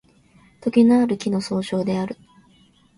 [0.61, 2.17] とげのある木の総称である